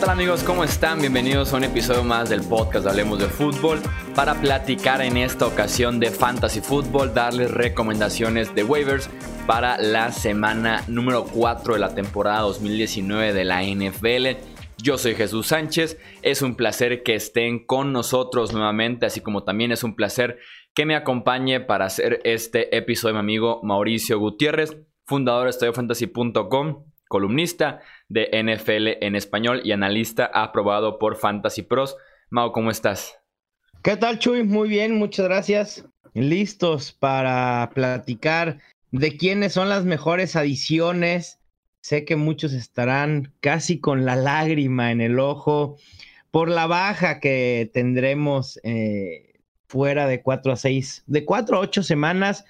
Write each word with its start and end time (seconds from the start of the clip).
tal 0.00 0.10
amigos? 0.10 0.44
¿Cómo 0.44 0.62
están? 0.62 1.00
Bienvenidos 1.00 1.52
a 1.52 1.56
un 1.56 1.64
episodio 1.64 2.04
más 2.04 2.30
del 2.30 2.42
podcast 2.42 2.86
Hablemos 2.86 3.18
de 3.18 3.26
Fútbol 3.26 3.80
para 4.14 4.40
platicar 4.40 5.00
en 5.00 5.16
esta 5.16 5.44
ocasión 5.44 5.98
de 5.98 6.12
Fantasy 6.12 6.60
Football, 6.60 7.14
darles 7.14 7.50
recomendaciones 7.50 8.54
de 8.54 8.62
waivers 8.62 9.10
para 9.48 9.76
la 9.78 10.12
semana 10.12 10.84
número 10.86 11.24
4 11.24 11.74
de 11.74 11.80
la 11.80 11.96
temporada 11.96 12.42
2019 12.42 13.32
de 13.32 13.44
la 13.44 13.64
NFL. 13.64 14.40
Yo 14.80 14.98
soy 14.98 15.16
Jesús 15.16 15.48
Sánchez, 15.48 15.98
es 16.22 16.42
un 16.42 16.54
placer 16.54 17.02
que 17.02 17.16
estén 17.16 17.66
con 17.66 17.92
nosotros 17.92 18.52
nuevamente, 18.52 19.06
así 19.06 19.20
como 19.20 19.42
también 19.42 19.72
es 19.72 19.82
un 19.82 19.96
placer 19.96 20.38
que 20.74 20.86
me 20.86 20.94
acompañe 20.94 21.58
para 21.58 21.86
hacer 21.86 22.20
este 22.22 22.76
episodio 22.76 23.14
mi 23.14 23.20
amigo 23.20 23.60
Mauricio 23.64 24.20
Gutiérrez, 24.20 24.76
fundador 25.06 25.44
de 25.44 25.50
estudiofantasy.com, 25.50 26.84
columnista 27.08 27.80
de 28.08 28.28
NFL 28.32 29.04
en 29.04 29.16
español 29.16 29.62
y 29.64 29.72
analista 29.72 30.30
aprobado 30.32 30.98
por 30.98 31.16
Fantasy 31.16 31.62
Pros. 31.62 31.96
Mau, 32.30 32.52
¿cómo 32.52 32.70
estás? 32.70 33.18
¿Qué 33.82 33.96
tal, 33.96 34.18
Chuy? 34.18 34.44
Muy 34.44 34.68
bien, 34.68 34.98
muchas 34.98 35.26
gracias. 35.26 35.84
Listos 36.14 36.92
para 36.92 37.70
platicar 37.74 38.58
de 38.90 39.16
quiénes 39.16 39.52
son 39.52 39.68
las 39.68 39.84
mejores 39.84 40.36
adiciones. 40.36 41.38
Sé 41.80 42.04
que 42.04 42.16
muchos 42.16 42.52
estarán 42.52 43.32
casi 43.40 43.80
con 43.80 44.04
la 44.04 44.16
lágrima 44.16 44.90
en 44.90 45.00
el 45.00 45.18
ojo 45.18 45.76
por 46.30 46.48
la 46.48 46.66
baja 46.66 47.20
que 47.20 47.70
tendremos 47.72 48.60
eh, 48.62 49.40
fuera 49.68 50.06
de 50.06 50.22
4 50.22 50.52
a 50.52 50.56
6, 50.56 51.04
de 51.06 51.24
4 51.24 51.56
a 51.56 51.60
8 51.60 51.82
semanas, 51.82 52.44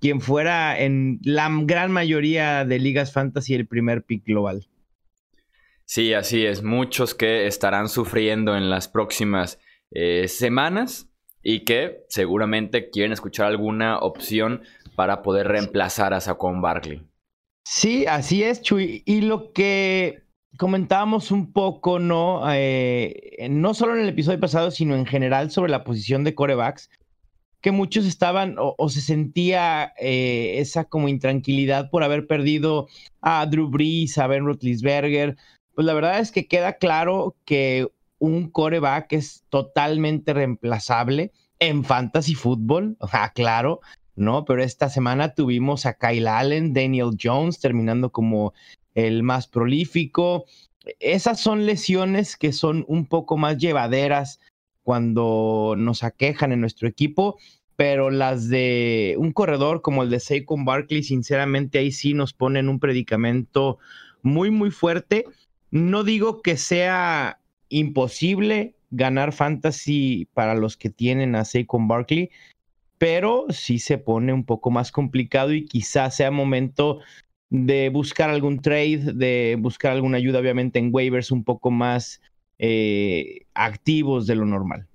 quien 0.00 0.20
fuera 0.20 0.78
en 0.78 1.20
la 1.22 1.48
gran 1.62 1.92
mayoría 1.92 2.64
de 2.64 2.78
ligas 2.78 3.12
fantasy 3.12 3.54
el 3.54 3.66
primer 3.66 4.02
pick 4.02 4.24
global. 4.24 4.66
Sí, 5.84 6.14
así 6.14 6.46
es. 6.46 6.62
Muchos 6.62 7.14
que 7.14 7.46
estarán 7.46 7.88
sufriendo 7.88 8.56
en 8.56 8.70
las 8.70 8.88
próximas 8.88 9.58
eh, 9.90 10.28
semanas 10.28 11.08
y 11.42 11.64
que 11.64 12.04
seguramente 12.08 12.90
quieren 12.90 13.12
escuchar 13.12 13.46
alguna 13.46 13.98
opción 13.98 14.62
para 14.94 15.22
poder 15.22 15.48
reemplazar 15.48 16.14
a 16.14 16.20
Saquon 16.20 16.62
Barkley. 16.62 17.02
Sí, 17.64 18.06
así 18.06 18.42
es, 18.42 18.62
Chuy. 18.62 19.02
Y 19.04 19.22
lo 19.22 19.52
que 19.52 20.22
comentábamos 20.58 21.30
un 21.30 21.52
poco, 21.52 21.98
¿no? 21.98 22.42
Eh, 22.52 23.48
no 23.50 23.74
solo 23.74 23.94
en 23.94 24.02
el 24.02 24.08
episodio 24.08 24.38
pasado, 24.40 24.70
sino 24.70 24.94
en 24.94 25.06
general 25.06 25.50
sobre 25.50 25.70
la 25.70 25.84
posición 25.84 26.22
de 26.22 26.34
corebacks, 26.34 26.90
que 27.60 27.72
muchos 27.72 28.06
estaban 28.06 28.56
o, 28.58 28.88
se 28.88 29.00
sentía 29.00 29.92
eh, 29.98 30.56
esa 30.58 30.84
como 30.84 31.08
intranquilidad 31.08 31.90
por 31.90 32.02
haber 32.02 32.26
perdido 32.26 32.88
a 33.20 33.44
Drew 33.46 33.68
Brees, 33.68 34.16
a 34.18 34.26
Ben 34.26 34.44
Roethlisberger. 34.44 35.36
Pues 35.74 35.86
la 35.86 35.94
verdad 35.94 36.20
es 36.20 36.32
que 36.32 36.46
queda 36.46 36.74
claro 36.74 37.36
que 37.44 37.88
un 38.18 38.50
coreback 38.50 39.12
es 39.12 39.44
totalmente 39.48 40.32
reemplazable 40.32 41.32
en 41.58 41.84
fantasy 41.84 42.34
fútbol, 42.34 42.96
claro, 43.34 43.80
¿no? 44.16 44.44
Pero 44.44 44.62
esta 44.62 44.88
semana 44.88 45.34
tuvimos 45.34 45.86
a 45.86 45.94
Kyle 45.94 46.28
Allen, 46.28 46.72
Daniel 46.72 47.16
Jones 47.20 47.60
terminando 47.60 48.10
como 48.10 48.54
el 48.94 49.22
más 49.22 49.46
prolífico. 49.46 50.46
Esas 50.98 51.40
son 51.40 51.66
lesiones 51.66 52.36
que 52.36 52.52
son 52.52 52.84
un 52.88 53.06
poco 53.06 53.36
más 53.36 53.58
llevaderas 53.58 54.40
cuando 54.82 55.74
nos 55.76 56.02
aquejan 56.02 56.52
en 56.52 56.60
nuestro 56.60 56.88
equipo, 56.88 57.38
pero 57.76 58.10
las 58.10 58.48
de 58.48 59.14
un 59.18 59.32
corredor 59.32 59.80
como 59.82 60.02
el 60.02 60.10
de 60.10 60.20
Saquon 60.20 60.64
Barkley, 60.64 61.02
sinceramente 61.02 61.78
ahí 61.78 61.92
sí 61.92 62.12
nos 62.12 62.32
ponen 62.32 62.68
un 62.68 62.78
predicamento 62.78 63.78
muy, 64.22 64.50
muy 64.50 64.70
fuerte. 64.70 65.24
No 65.70 66.04
digo 66.04 66.42
que 66.42 66.56
sea 66.56 67.40
imposible 67.68 68.74
ganar 68.90 69.32
fantasy 69.32 70.28
para 70.34 70.54
los 70.54 70.76
que 70.76 70.90
tienen 70.90 71.34
a 71.34 71.44
Saquon 71.44 71.88
Barkley, 71.88 72.30
pero 72.98 73.46
sí 73.48 73.78
se 73.78 73.96
pone 73.96 74.32
un 74.32 74.44
poco 74.44 74.70
más 74.70 74.92
complicado 74.92 75.54
y 75.54 75.64
quizás 75.64 76.16
sea 76.16 76.30
momento 76.30 77.00
de 77.48 77.88
buscar 77.88 78.30
algún 78.30 78.60
trade, 78.60 79.14
de 79.14 79.56
buscar 79.58 79.92
alguna 79.92 80.18
ayuda, 80.18 80.38
obviamente, 80.38 80.78
en 80.78 80.90
waivers 80.92 81.30
un 81.30 81.44
poco 81.44 81.70
más 81.70 82.20
eh, 82.62 83.46
activos 83.54 84.26
de 84.26 84.34
lo 84.36 84.44
normal. 84.44 84.86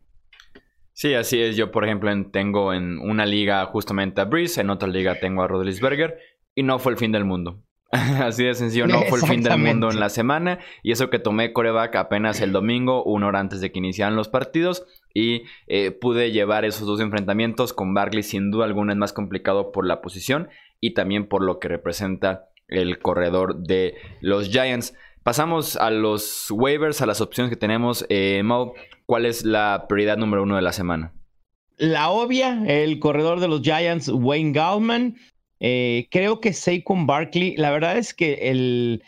Sí, 0.93 1.13
así 1.15 1.41
es. 1.41 1.57
Yo, 1.57 1.71
por 1.71 1.83
ejemplo, 1.83 2.11
tengo 2.31 2.73
en 2.73 2.99
una 2.99 3.25
liga 3.25 3.65
justamente 3.65 4.21
a 4.21 4.25
Breeze, 4.25 4.61
en 4.61 4.69
otra 4.69 4.87
liga 4.87 5.19
tengo 5.19 5.41
a 5.41 5.47
Rodlisberger 5.47 6.17
y 6.53 6.63
no 6.63 6.77
fue 6.79 6.93
el 6.93 6.97
fin 6.97 7.11
del 7.11 7.25
mundo. 7.25 7.59
Así 7.91 8.43
de 8.43 8.53
sencillo, 8.53 8.87
no 8.87 9.01
fue 9.03 9.19
el 9.19 9.25
fin 9.25 9.43
del 9.43 9.57
mundo 9.57 9.89
en 9.89 9.99
la 9.99 10.09
semana. 10.09 10.59
Y 10.83 10.91
eso 10.91 11.09
que 11.09 11.19
tomé 11.19 11.53
coreback 11.53 11.95
apenas 11.95 12.39
el 12.39 12.51
domingo, 12.51 13.03
una 13.03 13.27
hora 13.27 13.39
antes 13.39 13.61
de 13.61 13.71
que 13.71 13.79
iniciaran 13.79 14.15
los 14.15 14.29
partidos. 14.29 14.85
Y 15.13 15.43
eh, 15.67 15.91
pude 15.91 16.31
llevar 16.31 16.65
esos 16.65 16.87
dos 16.87 16.99
enfrentamientos 16.99 17.73
con 17.73 17.93
Barkley. 17.93 18.23
Sin 18.23 18.51
duda 18.51 18.65
alguna 18.65 18.93
es 18.93 18.97
más 18.97 19.13
complicado 19.13 19.71
por 19.71 19.87
la 19.87 20.01
posición 20.01 20.49
y 20.79 20.93
también 20.93 21.27
por 21.27 21.43
lo 21.43 21.59
que 21.59 21.67
representa 21.67 22.49
el 22.67 22.99
corredor 22.99 23.57
de 23.63 23.95
los 24.21 24.49
Giants. 24.49 24.93
Pasamos 25.25 25.75
a 25.75 25.89
los 25.89 26.51
waivers, 26.51 27.01
a 27.01 27.07
las 27.07 27.19
opciones 27.19 27.49
que 27.49 27.55
tenemos. 27.55 28.05
Eh, 28.09 28.43
¿cuál 29.07 29.25
es 29.25 29.43
la 29.43 29.87
prioridad 29.89 30.17
número 30.17 30.43
uno 30.43 30.55
de 30.55 30.61
la 30.61 30.71
semana? 30.71 31.13
La 31.77 32.11
obvia, 32.11 32.63
el 32.67 32.99
corredor 32.99 33.39
de 33.39 33.47
los 33.47 33.63
Giants, 33.63 34.07
Wayne 34.07 34.51
Gallman. 34.51 35.17
Eh, 35.59 36.09
creo 36.11 36.39
que 36.39 36.53
Saquon 36.53 37.07
Barkley, 37.07 37.57
la 37.57 37.71
verdad 37.71 37.97
es 37.97 38.13
que 38.13 38.51
el, 38.51 39.01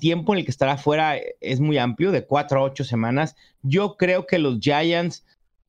tiempo 0.00 0.32
en 0.32 0.40
el 0.40 0.44
que 0.44 0.50
estará 0.50 0.76
fuera 0.76 1.14
es 1.40 1.60
muy 1.60 1.78
amplio, 1.78 2.10
de 2.10 2.26
cuatro 2.26 2.58
a 2.58 2.64
ocho 2.64 2.82
semanas. 2.82 3.36
Yo 3.62 3.96
creo 3.96 4.26
que 4.26 4.40
los 4.40 4.58
Giants, 4.58 5.24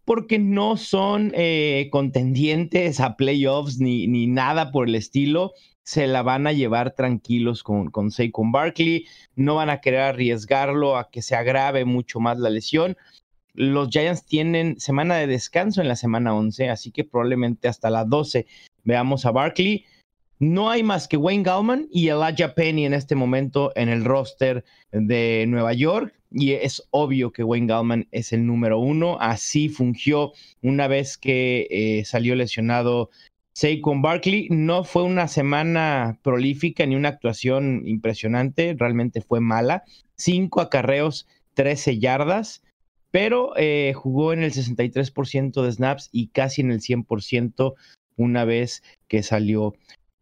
porque 0.06 0.40
no 0.40 0.78
son 0.78 1.32
eh, 1.36 1.90
contendientes 1.92 3.00
a 3.00 3.16
playoffs 3.16 3.80
ni, 3.80 4.08
ni, 4.08 4.28
nada 4.28 4.72
por 4.72 4.88
el 4.88 4.96
estilo, 4.96 5.54
se 5.84 6.08
la 6.08 6.22
van 6.22 6.48
a 6.48 6.54
llevar 6.54 6.96
tranquilos 6.96 7.64
con, 7.64 7.90
con 7.92 8.12
Saquon 8.12 8.52
Barkley. 8.52 9.06
No 9.36 9.56
van 9.56 9.70
a 9.70 9.82
querer 9.82 10.02
arriesgarlo 10.02 10.98
a 10.98 11.10
que 11.10 11.22
se 11.22 11.36
agrave 11.36 11.86
mucho 11.86 12.20
más 12.20 12.40
la 12.40 12.50
lesión. 12.50 12.98
Los 13.54 13.90
Giants 13.90 14.26
tienen 14.26 14.80
semana 14.80 15.16
de 15.18 15.28
descanso 15.28 15.82
en 15.82 15.88
la 15.88 15.96
semana 15.96 16.34
11, 16.34 16.70
así 16.70 16.92
que 16.92 17.04
probablemente 17.04 17.68
hasta 17.68 17.90
la 17.90 18.06
12 18.06 18.48
veamos 18.84 19.26
a 19.26 19.32
Barkley. 19.32 19.86
No 20.40 20.70
hay 20.70 20.82
más 20.82 21.08
que 21.08 21.18
Wayne 21.18 21.44
Gallman 21.44 21.88
y 21.92 22.08
Elijah 22.08 22.56
Penny 22.56 22.86
en 22.86 22.94
este 22.94 23.16
momento 23.16 23.72
en 23.76 23.90
el 23.90 24.06
roster 24.06 24.64
de 24.92 25.46
Nueva 25.48 25.74
York. 25.74 26.21
Y 26.32 26.54
es 26.54 26.88
obvio 26.92 27.32
que 27.32 27.44
Wayne 27.44 27.68
Gallman 27.68 28.08
es 28.12 28.32
el 28.32 28.46
número 28.46 28.80
uno. 28.80 29.18
Así 29.20 29.70
fungió 29.70 30.32
una 30.62 30.88
vez 30.88 31.18
que 31.18 31.68
eh, 31.70 32.06
salió 32.06 32.36
lesionado 32.36 33.10
Saquon 33.54 34.02
Barkley. 34.02 34.48
No 34.50 34.84
fue 34.84 35.04
una 35.04 35.28
semana 35.28 36.20
prolífica 36.24 36.86
ni 36.86 36.96
una 36.96 37.10
actuación 37.10 37.84
impresionante. 37.86 38.76
Realmente 38.78 39.22
fue 39.22 39.42
mala. 39.42 39.84
Cinco 40.16 40.62
acarreos, 40.62 41.28
13 41.56 42.00
yardas. 42.00 42.64
Pero 43.12 43.52
eh, 43.58 43.92
jugó 43.94 44.32
en 44.32 44.42
el 44.42 44.54
63% 44.54 45.62
de 45.62 45.72
snaps 45.72 46.08
y 46.14 46.28
casi 46.28 46.62
en 46.62 46.72
el 46.72 46.80
100% 46.80 47.74
una 48.16 48.46
vez 48.46 48.84
que 49.10 49.22
salió 49.22 49.74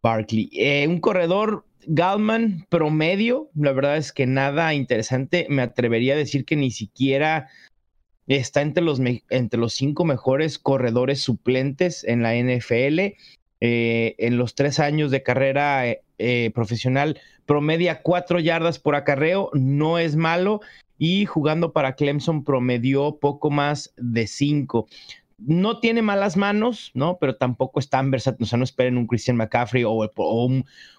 Barkley. 0.02 0.50
Eh, 0.54 0.88
un 0.88 1.00
corredor 1.00 1.66
Galman 1.88 2.66
promedio, 2.70 3.50
la 3.56 3.72
verdad 3.72 3.98
es 3.98 4.12
que 4.12 4.26
nada 4.26 4.74
interesante. 4.74 5.48
Me 5.50 5.62
atrevería 5.62 6.14
a 6.14 6.18
decir 6.18 6.46
que 6.46 6.56
ni 6.56 6.72
siquiera 6.72 7.50
está 8.28 8.62
entre 8.62 8.84
los, 8.84 9.00
entre 9.30 9.60
los 9.60 9.74
cinco 9.74 10.06
mejores 10.06 10.60
corredores 10.60 11.22
suplentes 11.22 12.04
en 12.04 12.22
la 12.22 12.36
NFL. 12.36 13.16
Eh, 13.62 14.16
en 14.18 14.38
los 14.38 14.56
tres 14.56 14.80
años 14.80 15.12
de 15.12 15.24
carrera 15.24 15.84
eh, 16.18 16.52
profesional, 16.54 17.20
promedia 17.46 18.02
cuatro 18.02 18.40
yardas 18.40 18.80
por 18.80 18.96
acarreo, 18.96 19.50
no 19.54 20.00
es 20.00 20.16
malo. 20.16 20.62
Y 20.98 21.26
jugando 21.26 21.72
para 21.72 21.96
Clemson 21.96 22.44
promedió 22.44 23.20
poco 23.20 23.50
más 23.50 23.94
de 23.98 24.28
cinco 24.28 24.88
no 25.42 25.80
tiene 25.80 26.02
malas 26.02 26.38
manos, 26.38 26.92
¿no? 26.94 27.18
Pero 27.20 27.36
tampoco 27.36 27.80
es 27.80 27.90
tan 27.90 28.12
versátil. 28.12 28.44
O 28.44 28.48
sea, 28.48 28.58
no 28.58 28.64
esperen 28.64 28.98
un 28.98 29.08
Christian 29.08 29.38
McCaffrey 29.38 29.84
o, 29.84 30.10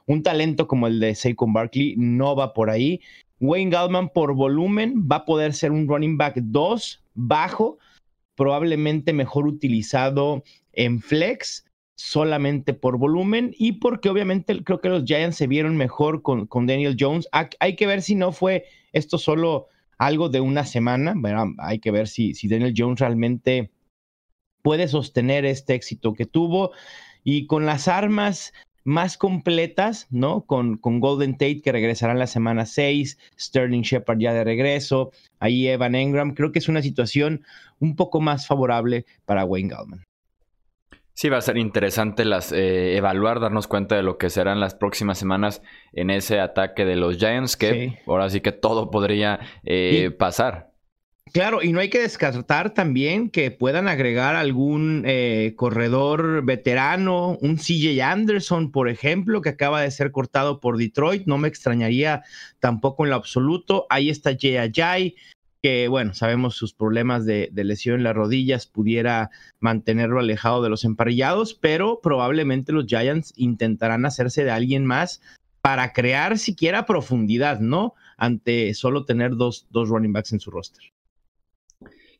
un, 0.06 0.22
talento 0.22 0.66
como 0.66 0.86
el 0.86 1.00
de 1.00 1.14
Saquon 1.14 1.52
Barkley. 1.52 1.94
No 1.96 2.36
va 2.36 2.52
por 2.52 2.70
ahí. 2.70 3.00
Wayne 3.40 3.70
Gallman 3.70 4.10
por 4.10 4.34
volumen 4.34 5.08
va 5.10 5.16
a 5.16 5.24
poder 5.24 5.54
ser 5.54 5.72
un 5.72 5.88
running 5.88 6.18
back 6.18 6.36
2 6.36 7.02
bajo, 7.14 7.78
probablemente 8.34 9.12
mejor 9.12 9.46
utilizado 9.46 10.42
en 10.72 11.00
flex 11.00 11.64
solamente 11.96 12.74
por 12.74 12.98
volumen 12.98 13.54
y 13.58 13.72
porque 13.72 14.08
obviamente 14.08 14.62
creo 14.64 14.80
que 14.80 14.88
los 14.88 15.04
Giants 15.04 15.36
se 15.36 15.46
vieron 15.46 15.76
mejor 15.76 16.22
con, 16.22 16.48
Daniel 16.66 16.96
Jones. 16.98 17.28
Hay 17.32 17.76
que 17.76 17.86
ver 17.86 18.02
si 18.02 18.14
no 18.14 18.32
fue 18.32 18.64
esto 18.92 19.18
solo 19.18 19.68
algo 19.98 20.28
de 20.28 20.40
una 20.40 20.64
semana. 20.64 21.14
Bueno, 21.16 21.54
hay 21.58 21.78
que 21.78 21.90
ver 21.90 22.08
si 22.08 22.34
Daniel 22.48 22.74
Jones 22.76 23.00
realmente 23.00 23.70
puede 24.62 24.88
sostener 24.88 25.44
este 25.44 25.74
éxito 25.74 26.14
que 26.14 26.26
tuvo. 26.26 26.72
Y 27.24 27.46
con 27.46 27.66
las 27.66 27.88
armas 27.88 28.52
más 28.84 29.18
completas, 29.18 30.06
¿no? 30.10 30.42
Con, 30.42 30.76
con 30.76 31.00
Golden 31.00 31.32
Tate 31.34 31.60
que 31.62 31.72
regresará 31.72 32.12
en 32.12 32.18
la 32.18 32.26
semana 32.26 32.66
6, 32.66 33.18
Sterling 33.38 33.82
Shepard 33.82 34.18
ya 34.18 34.32
de 34.32 34.44
regreso, 34.44 35.12
ahí 35.38 35.68
Evan 35.68 35.94
Engram. 35.94 36.34
Creo 36.34 36.52
que 36.52 36.58
es 36.58 36.68
una 36.68 36.82
situación 36.82 37.44
un 37.78 37.96
poco 37.96 38.20
más 38.20 38.46
favorable 38.46 39.04
para 39.26 39.44
Wayne 39.44 39.68
Gallman. 39.68 40.04
Sí, 41.14 41.28
va 41.28 41.36
a 41.36 41.42
ser 41.42 41.58
interesante 41.58 42.24
las, 42.24 42.50
eh, 42.50 42.96
evaluar, 42.96 43.40
darnos 43.40 43.66
cuenta 43.66 43.94
de 43.94 44.02
lo 44.02 44.16
que 44.16 44.30
serán 44.30 44.58
las 44.58 44.74
próximas 44.74 45.18
semanas 45.18 45.60
en 45.92 46.08
ese 46.08 46.40
ataque 46.40 46.86
de 46.86 46.96
los 46.96 47.18
Giants, 47.18 47.58
que 47.58 47.98
ahora 48.06 48.30
sí 48.30 48.40
que 48.40 48.52
todo 48.52 48.90
podría 48.90 49.38
eh, 49.62 50.10
pasar. 50.18 50.69
Claro, 51.32 51.62
y 51.62 51.72
no 51.72 51.78
hay 51.78 51.90
que 51.90 52.00
descartar 52.00 52.70
también 52.70 53.30
que 53.30 53.52
puedan 53.52 53.86
agregar 53.86 54.34
algún 54.34 55.04
eh, 55.06 55.52
corredor 55.56 56.44
veterano, 56.44 57.38
un 57.40 57.56
CJ 57.56 58.02
Anderson, 58.02 58.72
por 58.72 58.88
ejemplo, 58.88 59.40
que 59.40 59.50
acaba 59.50 59.80
de 59.80 59.92
ser 59.92 60.10
cortado 60.10 60.58
por 60.58 60.76
Detroit. 60.76 61.26
No 61.26 61.38
me 61.38 61.46
extrañaría 61.46 62.24
tampoco 62.58 63.04
en 63.04 63.10
lo 63.10 63.16
absoluto. 63.16 63.86
Ahí 63.90 64.10
está 64.10 64.32
Jay 64.36 65.14
que 65.62 65.88
bueno, 65.88 66.14
sabemos 66.14 66.56
sus 66.56 66.72
problemas 66.72 67.26
de, 67.26 67.50
lesión 67.52 67.96
en 67.96 68.04
las 68.04 68.16
rodillas, 68.16 68.66
pudiera 68.66 69.30
mantenerlo 69.58 70.20
alejado 70.20 70.62
de 70.62 70.70
los 70.70 70.84
emparrillados, 70.84 71.54
pero 71.54 72.00
probablemente 72.02 72.72
los 72.72 72.86
Giants 72.86 73.34
intentarán 73.36 74.06
hacerse 74.06 74.44
de 74.44 74.50
alguien 74.50 74.86
más 74.86 75.20
para 75.60 75.92
crear 75.92 76.38
siquiera 76.38 76.86
profundidad, 76.86 77.60
¿no? 77.60 77.94
Ante 78.16 78.72
solo 78.72 79.04
tener 79.04 79.36
dos, 79.36 79.66
dos 79.70 79.90
running 79.90 80.14
backs 80.14 80.32
en 80.32 80.40
su 80.40 80.50
roster. 80.50 80.82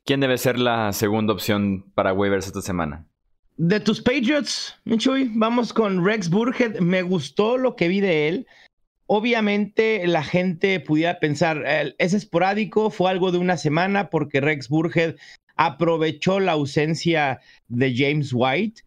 ¿Quién 0.05 0.19
debe 0.19 0.37
ser 0.37 0.57
la 0.57 0.93
segunda 0.93 1.33
opción 1.33 1.85
para 1.93 2.13
waivers 2.13 2.47
esta 2.47 2.61
semana? 2.61 3.05
De 3.57 3.79
tus 3.79 4.01
Patriots, 4.01 4.75
Michuy, 4.85 5.29
vamos 5.35 5.73
con 5.73 6.03
Rex 6.03 6.29
Burhead. 6.29 6.79
Me 6.79 7.03
gustó 7.03 7.57
lo 7.57 7.75
que 7.75 7.87
vi 7.87 8.01
de 8.01 8.27
él. 8.27 8.47
Obviamente 9.05 10.07
la 10.07 10.23
gente 10.23 10.79
pudiera 10.79 11.19
pensar, 11.19 11.63
es 11.97 12.13
esporádico, 12.13 12.89
fue 12.89 13.11
algo 13.11 13.31
de 13.31 13.37
una 13.37 13.57
semana 13.57 14.09
porque 14.09 14.41
Rex 14.41 14.69
Burhead 14.69 15.17
aprovechó 15.55 16.39
la 16.39 16.53
ausencia 16.53 17.39
de 17.67 17.93
James 17.95 18.31
White, 18.33 18.81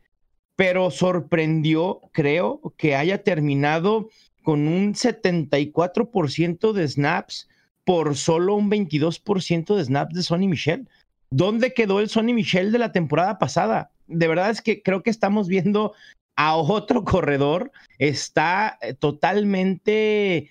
pero 0.56 0.90
sorprendió, 0.90 2.00
creo, 2.12 2.60
que 2.76 2.96
haya 2.96 3.22
terminado 3.22 4.08
con 4.42 4.66
un 4.66 4.94
74% 4.94 6.72
de 6.72 6.88
snaps 6.88 7.48
por 7.84 8.16
solo 8.16 8.54
un 8.56 8.70
22% 8.70 9.76
de 9.76 9.84
snaps 9.84 10.14
de 10.14 10.22
Sonny 10.22 10.48
Michel. 10.48 10.88
¿Dónde 11.36 11.74
quedó 11.74 11.98
el 11.98 12.08
Sonny 12.08 12.32
Michel 12.32 12.70
de 12.70 12.78
la 12.78 12.92
temporada 12.92 13.40
pasada? 13.40 13.90
De 14.06 14.28
verdad 14.28 14.50
es 14.50 14.62
que 14.62 14.82
creo 14.82 15.02
que 15.02 15.10
estamos 15.10 15.48
viendo 15.48 15.92
a 16.36 16.54
otro 16.54 17.04
corredor 17.04 17.72
está 17.98 18.78
eh, 18.80 18.94
totalmente, 18.94 20.50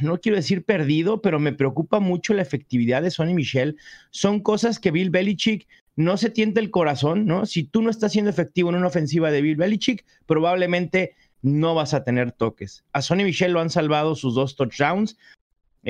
no 0.00 0.20
quiero 0.20 0.36
decir 0.36 0.64
perdido, 0.64 1.20
pero 1.20 1.40
me 1.40 1.52
preocupa 1.52 1.98
mucho 1.98 2.32
la 2.32 2.42
efectividad 2.42 3.02
de 3.02 3.10
Sonny 3.10 3.34
Michel. 3.34 3.76
Son 4.10 4.38
cosas 4.38 4.78
que 4.78 4.92
Bill 4.92 5.10
Belichick 5.10 5.66
no 5.96 6.16
se 6.16 6.30
tiente 6.30 6.60
el 6.60 6.70
corazón, 6.70 7.26
¿no? 7.26 7.44
Si 7.44 7.64
tú 7.64 7.82
no 7.82 7.90
estás 7.90 8.12
siendo 8.12 8.30
efectivo 8.30 8.70
en 8.70 8.76
una 8.76 8.86
ofensiva 8.86 9.32
de 9.32 9.42
Bill 9.42 9.56
Belichick, 9.56 10.06
probablemente 10.26 11.16
no 11.42 11.74
vas 11.74 11.92
a 11.92 12.04
tener 12.04 12.30
toques. 12.30 12.84
A 12.92 13.02
Sonny 13.02 13.24
Michel 13.24 13.50
lo 13.50 13.60
han 13.60 13.70
salvado 13.70 14.14
sus 14.14 14.36
dos 14.36 14.54
touchdowns. 14.54 15.18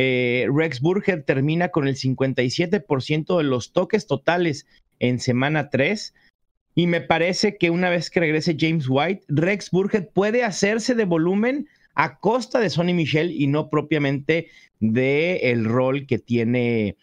Eh, 0.00 0.46
Rex 0.54 0.80
Burger 0.80 1.24
termina 1.24 1.70
con 1.70 1.88
el 1.88 1.96
57% 1.96 3.36
de 3.36 3.42
los 3.42 3.72
toques 3.72 4.06
totales 4.06 4.64
en 5.00 5.18
semana 5.18 5.70
3. 5.70 6.14
Y 6.76 6.86
me 6.86 7.00
parece 7.00 7.56
que 7.56 7.70
una 7.70 7.90
vez 7.90 8.08
que 8.08 8.20
regrese 8.20 8.56
James 8.56 8.86
White, 8.88 9.24
Rex 9.26 9.72
Burhead 9.72 10.10
puede 10.14 10.44
hacerse 10.44 10.94
de 10.94 11.04
volumen 11.04 11.66
a 11.96 12.20
costa 12.20 12.60
de 12.60 12.70
Sonny 12.70 12.94
Michel 12.94 13.32
y 13.32 13.48
no 13.48 13.70
propiamente 13.70 14.46
de 14.78 15.50
el 15.50 15.64
rol 15.64 16.06
que 16.06 16.20
tiene 16.20 16.96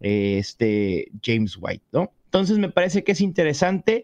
eh, 0.00 0.38
este 0.38 1.12
James 1.22 1.56
White, 1.56 1.84
¿no? 1.92 2.12
Entonces 2.24 2.58
me 2.58 2.68
parece 2.68 3.04
que 3.04 3.12
es 3.12 3.20
interesante. 3.20 4.02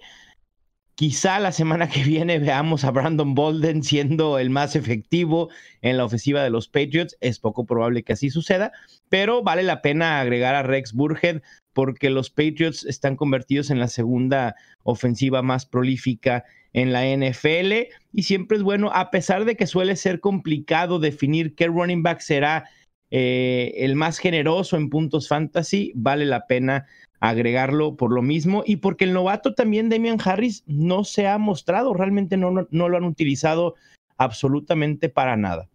Quizá 0.96 1.38
la 1.40 1.52
semana 1.52 1.90
que 1.90 2.02
viene 2.02 2.38
veamos 2.38 2.82
a 2.84 2.90
Brandon 2.90 3.34
Bolden 3.34 3.82
siendo 3.82 4.38
el 4.38 4.48
más 4.48 4.74
efectivo 4.76 5.50
en 5.82 5.98
la 5.98 6.06
ofensiva 6.06 6.42
de 6.42 6.48
los 6.48 6.68
Patriots. 6.68 7.18
Es 7.20 7.38
poco 7.38 7.66
probable 7.66 8.02
que 8.02 8.14
así 8.14 8.30
suceda, 8.30 8.72
pero 9.10 9.42
vale 9.42 9.62
la 9.62 9.82
pena 9.82 10.20
agregar 10.20 10.54
a 10.54 10.62
Rex 10.62 10.94
Burhead 10.94 11.42
porque 11.74 12.08
los 12.08 12.30
Patriots 12.30 12.86
están 12.86 13.16
convertidos 13.16 13.68
en 13.68 13.78
la 13.78 13.88
segunda 13.88 14.56
ofensiva 14.84 15.42
más 15.42 15.66
prolífica 15.66 16.44
en 16.72 16.94
la 16.94 17.04
NFL 17.04 17.92
y 18.14 18.22
siempre 18.22 18.56
es 18.56 18.62
bueno, 18.62 18.90
a 18.90 19.10
pesar 19.10 19.44
de 19.44 19.54
que 19.54 19.66
suele 19.66 19.96
ser 19.96 20.20
complicado 20.20 20.98
definir 20.98 21.54
qué 21.54 21.66
running 21.66 22.02
back 22.02 22.20
será 22.20 22.70
eh, 23.10 23.72
el 23.76 23.94
más 23.94 24.18
generoso 24.18 24.76
en 24.76 24.90
puntos 24.90 25.28
fantasy, 25.28 25.92
vale 25.94 26.24
la 26.24 26.46
pena 26.46 26.86
agregarlo 27.20 27.96
por 27.96 28.12
lo 28.12 28.22
mismo 28.22 28.62
y 28.66 28.76
porque 28.76 29.04
el 29.04 29.12
novato 29.12 29.54
también 29.54 29.88
Damian 29.88 30.18
Harris 30.22 30.64
no 30.66 31.04
se 31.04 31.26
ha 31.26 31.38
mostrado, 31.38 31.94
realmente 31.94 32.36
no, 32.36 32.66
no 32.70 32.88
lo 32.88 32.96
han 32.96 33.04
utilizado 33.04 33.74
absolutamente 34.18 35.08
para 35.08 35.36
nada. 35.36 35.68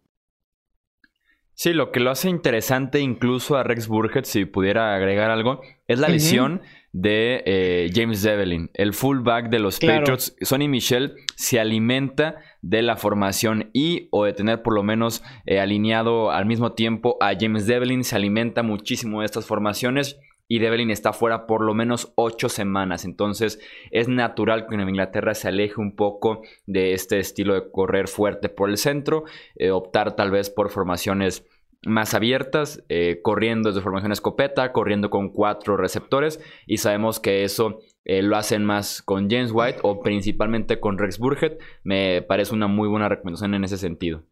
Sí, 1.53 1.73
lo 1.73 1.91
que 1.91 1.99
lo 1.99 2.09
hace 2.09 2.27
interesante 2.27 3.01
incluso 3.01 3.55
a 3.55 3.63
Rex 3.63 3.87
Burkhead, 3.87 4.23
si 4.23 4.45
pudiera 4.45 4.95
agregar 4.95 5.29
algo, 5.29 5.61
es 5.87 5.99
la 5.99 6.07
lesión 6.07 6.61
de 6.91 7.43
eh, 7.45 7.91
James 7.93 8.23
Devlin, 8.23 8.71
el 8.73 8.93
fullback 8.93 9.49
de 9.49 9.59
los 9.59 9.79
Patriots. 9.79 10.35
Sonny 10.41 10.67
Michel 10.67 11.15
se 11.35 11.59
alimenta 11.59 12.37
de 12.61 12.81
la 12.81 12.95
formación 12.95 13.69
y 13.73 14.07
o 14.11 14.25
de 14.25 14.33
tener 14.33 14.61
por 14.61 14.73
lo 14.73 14.83
menos 14.83 15.23
eh, 15.45 15.59
alineado 15.59 16.31
al 16.31 16.45
mismo 16.45 16.73
tiempo 16.73 17.17
a 17.19 17.33
James 17.39 17.67
Devlin. 17.67 18.03
Se 18.03 18.15
alimenta 18.15 18.63
muchísimo 18.63 19.19
de 19.19 19.25
estas 19.25 19.45
formaciones 19.45 20.19
y 20.47 20.59
Devlin 20.59 20.91
está 20.91 21.13
fuera 21.13 21.47
por 21.47 21.61
lo 21.61 21.73
menos 21.73 22.11
ocho 22.15 22.49
semanas. 22.49 23.05
Entonces 23.05 23.59
es 23.89 24.09
natural 24.09 24.67
que 24.67 24.75
en 24.75 24.81
Inglaterra 24.81 25.33
se 25.33 25.47
aleje 25.47 25.79
un 25.79 25.95
poco 25.95 26.41
de 26.65 26.93
este 26.93 27.19
estilo 27.19 27.53
de 27.53 27.71
correr 27.71 28.09
fuerte 28.09 28.49
por 28.49 28.69
el 28.69 28.77
centro, 28.77 29.23
eh, 29.55 29.71
optar 29.71 30.15
tal 30.15 30.29
vez 30.29 30.49
por 30.49 30.69
formaciones 30.69 31.45
más 31.83 32.13
abiertas, 32.13 32.83
eh, 32.89 33.19
corriendo 33.23 33.69
desde 33.69 33.81
formación 33.81 34.11
escopeta, 34.11 34.71
corriendo 34.71 35.09
con 35.09 35.29
cuatro 35.29 35.77
receptores 35.77 36.39
y 36.67 36.77
sabemos 36.77 37.19
que 37.19 37.43
eso 37.43 37.79
eh, 38.05 38.21
lo 38.21 38.37
hacen 38.37 38.65
más 38.65 39.01
con 39.01 39.29
James 39.29 39.51
White 39.53 39.79
o 39.81 40.01
principalmente 40.01 40.79
con 40.79 40.97
Rex 40.97 41.17
Burhead. 41.17 41.57
Me 41.83 42.21
parece 42.21 42.53
una 42.53 42.67
muy 42.67 42.87
buena 42.87 43.09
recomendación 43.09 43.53
en 43.53 43.63
ese 43.63 43.77
sentido. 43.77 44.23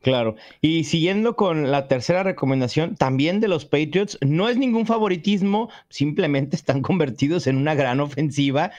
Claro, 0.00 0.36
y 0.60 0.84
siguiendo 0.84 1.34
con 1.34 1.72
la 1.72 1.88
tercera 1.88 2.22
recomendación, 2.22 2.94
también 2.94 3.40
de 3.40 3.48
los 3.48 3.64
Patriots, 3.64 4.16
no 4.20 4.48
es 4.48 4.56
ningún 4.56 4.86
favoritismo, 4.86 5.70
simplemente 5.88 6.54
están 6.56 6.82
convertidos 6.82 7.46
en 7.46 7.56
una 7.56 7.74
gran 7.74 8.00
ofensiva. 8.00 8.70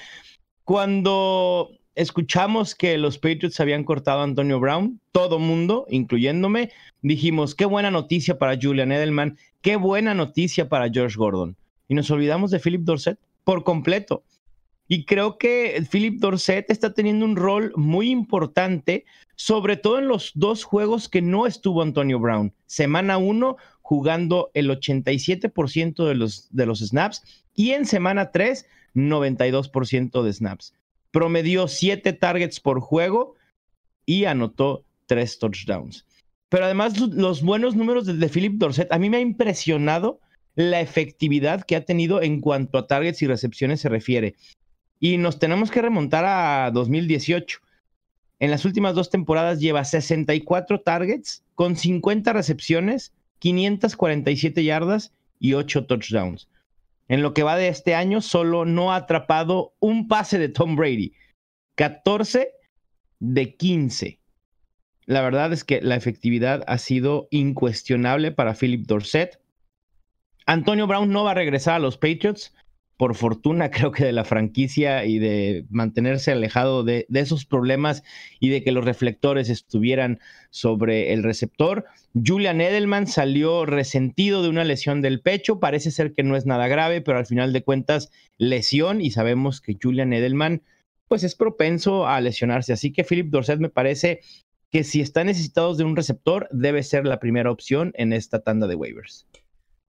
Cuando 0.63 1.72
escuchamos 1.96 2.75
que 2.75 2.98
los 2.98 3.17
Patriots 3.17 3.60
habían 3.60 3.84
cortado 3.84 4.22
a 4.22 4.24
Antonio 4.24 4.60
Brown, 4.60 5.00
todo 5.12 5.39
mundo, 5.39 5.86
incluyéndome, 5.89 6.72
dijimos, 7.01 7.55
qué 7.55 7.65
buena 7.65 7.91
noticia 7.91 8.38
para 8.38 8.58
Julian 8.60 8.91
Edelman, 8.91 9.38
qué 9.62 9.75
buena 9.75 10.13
noticia 10.13 10.69
para 10.69 10.89
George 10.89 11.17
Gordon. 11.17 11.58
Y 11.88 11.96
nos 11.96 12.10
olvidamos 12.12 12.51
de 12.51 12.60
Philip 12.60 12.81
Dorset 12.81 13.19
por 13.43 13.63
completo. 13.63 14.24
Y 14.88 15.05
creo 15.05 15.38
que 15.38 15.84
Philip 15.91 16.19
Dorset 16.19 16.69
está 16.69 16.93
teniendo 16.93 17.25
un 17.25 17.36
rol 17.36 17.74
muy 17.75 18.10
importante, 18.10 19.05
sobre 19.36 19.77
todo 19.77 20.00
en 20.00 20.08
los 20.08 20.31
dos 20.34 20.63
juegos 20.63 21.10
que 21.10 21.22
no 21.22 21.46
estuvo 21.46 21.81
Antonio 21.81 22.19
Brown. 22.19 22.53
Semana 22.65 23.17
1 23.17 23.58
jugando 23.81 24.50
el 24.53 24.69
87% 24.69 26.08
de 26.08 26.15
los, 26.15 26.48
de 26.51 26.65
los 26.65 26.79
snaps 26.79 27.24
y 27.53 27.72
en 27.72 27.86
semana 27.86 28.31
3 28.31 28.65
92% 28.96 30.24
de 30.24 30.34
snaps 30.34 30.74
promedió 31.12 31.68
siete 31.68 32.13
targets 32.13 32.60
por 32.60 32.80
juego 32.80 33.36
y 34.06 34.25
anotó 34.25 34.86
tres 35.06 35.39
touchdowns. 35.39 36.06
Pero 36.50 36.66
además 36.66 37.00
los 37.00 37.44
buenos 37.44 37.75
números 37.75 38.06
de, 38.06 38.30
Philip 38.30 38.54
Dorset, 38.54 38.92
a 38.92 38.98
mí 38.98 39.10
me 39.10 39.18
ha 39.18 39.22
impresionado 39.22 40.20
la 40.56 40.82
efectividad 40.82 41.63
que 41.63 41.75
ha 41.75 41.86
tenido 41.86 42.22
en 42.22 42.42
cuanto 42.42 42.78
a 42.78 42.88
targets 42.88 43.22
y 43.22 43.28
recepciones 43.28 43.82
se 43.82 43.89
refiere. 43.89 44.36
Y 45.00 45.18
nos 45.18 45.39
tenemos 45.39 45.72
que 45.72 45.82
remontar 45.82 46.25
a 46.25 46.72
2018. 46.72 47.60
En 48.39 48.51
las 48.51 48.66
últimas 48.66 48.96
dos 48.96 49.10
temporadas 49.10 49.60
lleva 49.60 49.86
64 49.86 50.82
targets 50.82 51.44
con 51.56 51.75
50 51.75 52.34
recepciones, 52.34 53.13
547 53.39 54.63
yardas 54.63 55.13
y 55.39 55.54
8 55.54 55.86
touchdowns. 55.86 56.48
En 57.10 57.24
lo 57.24 57.34
que 57.34 57.44
va 57.44 57.58
de 57.58 57.68
este 57.68 57.96
año, 57.96 58.22
solo 58.22 58.66
no 58.66 58.94
ha 58.94 58.98
atrapado 58.98 59.74
un 59.80 60.08
pase 60.08 60.38
de 60.38 60.48
Tom 60.48 60.75
Brady. 60.75 61.13
14 61.75 62.51
de 63.20 63.56
15. 63.56 64.20
La 65.06 65.22
verdad 65.22 65.51
es 65.51 65.63
que 65.63 65.82
la 65.82 65.96
efectividad 65.96 66.63
ha 66.68 66.78
sido 66.78 67.28
incuestionable 67.32 68.32
para 68.32 68.54
Philip 68.54 68.86
Dorset. 68.86 69.42
Antonio 70.46 70.86
Brown 70.86 71.12
no 71.12 71.24
va 71.24 71.32
a 71.32 71.36
regresar 71.36 71.75
a 71.75 71.80
los 71.80 71.98
Patriots. 71.98 72.54
Por 73.00 73.15
fortuna 73.15 73.72
creo 73.72 73.91
que 73.91 74.03
de 74.03 74.12
la 74.12 74.25
franquicia 74.25 75.06
y 75.06 75.20
de 75.20 75.65
mantenerse 75.70 76.34
alejado 76.34 76.84
de, 76.84 77.08
esos 77.13 77.46
problemas 77.46 78.03
y 78.41 78.50
de 78.50 78.62
que 78.62 78.74
los 78.74 78.84
reflectores 78.84 79.50
estuvieran 79.50 80.20
sobre 80.50 81.13
el 81.13 81.24
receptor. 81.24 81.86
Julian 82.13 82.60
Edelman 82.60 83.08
salió 83.08 83.65
resentido 83.65 84.44
de 84.44 84.50
una 84.50 84.65
lesión 84.65 85.01
del 85.01 85.22
pecho, 85.22 85.62
parece 85.62 85.91
ser 85.91 86.13
que 86.13 86.24
no 86.24 86.36
es 86.36 86.46
nada 86.46 86.68
grave, 86.68 87.00
pero 87.00 87.18
al 87.18 87.25
final 87.25 87.53
de 87.53 87.63
cuentas 87.63 88.12
lesión 88.38 89.00
y 89.00 89.12
sabemos 89.12 89.62
que 89.62 89.77
Julian 89.82 90.12
Edelman 90.12 90.62
pues 91.08 91.24
es 91.24 91.36
propenso 91.36 92.06
a 92.06 92.20
lesionarse, 92.20 92.74
así 92.74 92.91
que 92.91 93.06
Philip 93.06 93.29
Dorset 93.29 93.60
me 93.60 93.70
parece 93.70 94.20
que 94.72 94.84
si 94.84 95.00
está 95.00 95.24
necesitados 95.24 95.77
de 95.77 95.86
un 95.86 95.96
receptor 95.96 96.50
debe 96.51 96.84
ser 96.84 97.06
la 97.06 97.22
primera 97.22 97.50
opción 97.50 97.94
en 97.96 98.12
esta 98.12 98.41
tanda 98.41 98.68
de 98.68 98.75
waivers. 98.75 99.29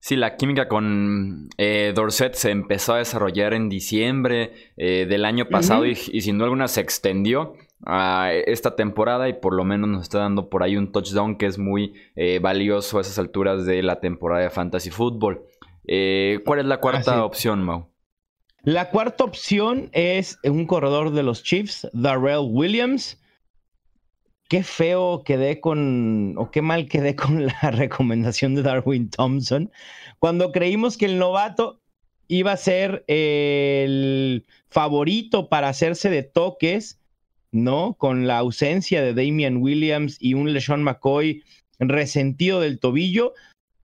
Sí, 0.02 0.16
la 0.16 0.36
química 0.36 0.66
con 0.66 1.50
eh, 1.58 1.92
Dorset 1.94 2.32
se 2.32 2.50
empezó 2.50 2.94
a 2.94 2.98
desarrollar 2.98 3.52
en 3.52 3.68
diciembre 3.68 4.54
eh, 4.78 5.06
del 5.06 5.26
año 5.26 5.50
pasado 5.50 5.84
y, 5.84 5.94
sin 5.94 6.38
duda 6.38 6.46
alguna 6.46 6.68
se 6.68 6.80
extendió 6.80 7.52
a 7.84 8.32
esta 8.32 8.76
temporada 8.76 9.28
y 9.28 9.34
por 9.34 9.54
lo 9.54 9.62
menos 9.64 9.90
nos 9.90 10.02
está 10.02 10.20
dando 10.20 10.48
por 10.48 10.62
ahí 10.62 10.78
un 10.78 10.90
touchdown 10.90 11.36
que 11.36 11.44
es 11.44 11.58
muy 11.58 11.94
eh, 12.16 12.38
valioso 12.40 12.96
a 12.96 13.02
esas 13.02 13.18
alturas 13.18 13.66
de 13.66 13.82
la 13.82 14.00
temporada 14.00 14.42
de 14.42 14.48
Fantasy 14.48 14.88
Football. 14.88 15.42
¿Cuál 15.84 16.60
es 16.60 16.66
la 16.66 16.78
cuarta 16.80 17.16
ah, 17.16 17.24
opción, 17.24 17.62
Mau? 17.62 17.90
La 18.62 18.88
cuarta 18.88 19.24
opción 19.24 19.90
es 19.92 20.38
un 20.44 20.66
corredor 20.66 21.12
de 21.12 21.24
los 21.24 21.42
Chiefs, 21.42 21.88
Darrell 21.92 22.46
Williams 22.48 23.20
qué 24.50 24.64
feo 24.64 25.22
quedé 25.24 25.60
con, 25.60 26.34
o 26.36 26.50
qué 26.50 26.60
mal 26.60 26.88
quedé 26.88 27.14
con 27.14 27.46
la 27.46 27.70
recomendación 27.70 28.56
de 28.56 28.62
Darwin 28.62 29.08
Thompson, 29.08 29.70
cuando 30.18 30.50
creímos 30.50 30.98
que 30.98 31.06
el 31.06 31.18
novato 31.18 31.80
iba 32.26 32.52
a 32.52 32.56
ser 32.56 33.04
el 33.06 34.44
favorito 34.68 35.48
para 35.48 35.68
hacerse 35.68 36.10
de 36.10 36.24
toques, 36.24 37.00
¿no? 37.52 37.94
Con 37.94 38.26
la 38.26 38.38
ausencia 38.38 39.02
de 39.02 39.14
Damian 39.14 39.58
Williams 39.58 40.16
y 40.20 40.34
un 40.34 40.52
LeSean 40.52 40.82
McCoy 40.82 41.44
resentido 41.78 42.60
del 42.60 42.80
tobillo. 42.80 43.34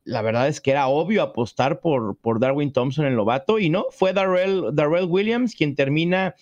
La 0.03 0.21
verdad 0.21 0.49
es 0.49 0.61
que 0.61 0.73
era 0.73 0.89
obvio 0.89 1.23
apostar 1.23 1.79
por, 1.79 2.17
por 2.17 2.41
Darwin 2.41 2.73
Thompson, 2.73 3.07
el 3.07 3.15
novato, 3.15 3.61
y 3.61 3.71
no, 3.71 3.87
fue 3.91 4.13
Darrell, 4.13 4.65
Darrell 4.73 5.07
Williams 5.07 5.55
quien 5.55 5.77
termina 5.77 6.35